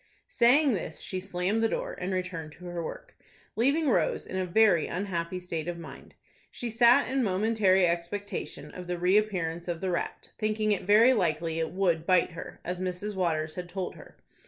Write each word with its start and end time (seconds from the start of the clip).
Saying 0.29 0.73
this, 0.73 0.99
she 0.99 1.19
slammed 1.19 1.61
the 1.61 1.69
door, 1.69 1.93
and 1.93 2.11
returned 2.11 2.53
to 2.53 2.65
her 2.65 2.81
work, 2.83 3.15
leaving 3.55 3.87
Rose 3.87 4.25
in 4.25 4.35
a 4.35 4.47
very 4.47 4.87
unhappy 4.87 5.39
state 5.39 5.67
of 5.67 5.77
mind. 5.77 6.15
She 6.49 6.71
sat 6.71 7.07
in 7.07 7.21
momentary 7.23 7.85
expectation 7.85 8.71
of 8.71 8.87
the 8.87 8.97
reappearance 8.97 9.67
of 9.67 9.79
the 9.79 9.91
rat, 9.91 10.31
thinking 10.39 10.71
it 10.71 10.85
very 10.87 11.13
likely 11.13 11.59
it 11.59 11.69
would 11.69 12.07
bite 12.07 12.31
her, 12.31 12.59
as 12.65 12.79
Mrs. 12.79 13.13
Waters 13.13 13.53
had 13.53 13.69
told 13.69 13.93
her. 13.93 14.17